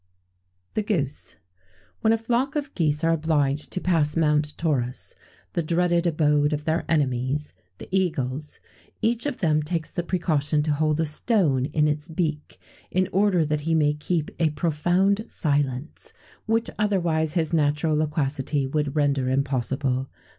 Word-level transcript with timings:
[XVII 0.01 0.67
48] 0.73 0.73
THE 0.97 1.03
GOOSE. 1.03 1.35
When 1.99 2.11
a 2.13 2.17
flock 2.17 2.55
of 2.55 2.73
geese 2.73 3.03
are 3.03 3.11
obliged 3.13 3.71
to 3.73 3.79
pass 3.79 4.17
Mount 4.17 4.57
Taurus 4.57 5.13
the 5.53 5.61
dreaded 5.61 6.07
abode 6.07 6.53
of 6.53 6.63
their 6.65 6.85
enemies, 6.89 7.53
the 7.77 7.87
eagles 7.91 8.59
each 9.03 9.27
of 9.27 9.41
them 9.41 9.61
takes 9.61 9.91
the 9.91 10.01
precaution 10.01 10.63
to 10.63 10.71
hold 10.71 10.99
a 10.99 11.05
stone 11.05 11.65
in 11.67 11.87
its 11.87 12.07
beak, 12.07 12.57
in 12.89 13.09
order 13.11 13.45
that 13.45 13.61
he 13.61 13.75
may 13.75 13.93
keep 13.93 14.31
a 14.39 14.49
profound 14.49 15.23
silence, 15.29 16.13
which, 16.47 16.71
otherwise, 16.79 17.33
his 17.33 17.53
natural 17.53 17.95
loquacity 17.95 18.65
would 18.65 18.95
render 18.95 19.29
impossible. 19.29 20.09